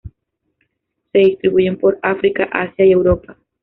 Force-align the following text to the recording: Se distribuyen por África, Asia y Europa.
Se 1.11 1.19
distribuyen 1.19 1.77
por 1.77 1.99
África, 2.01 2.49
Asia 2.51 2.83
y 2.87 2.91
Europa. 2.91 3.37